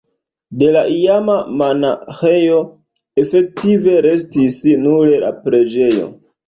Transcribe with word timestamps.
De 0.61 0.69
la 0.75 0.81
iama 0.93 1.35
monaĥejo 1.59 2.57
efektive 3.25 3.97
restis 4.09 4.61
nur 4.89 5.17
la 5.27 5.35
preĝejo. 5.47 6.15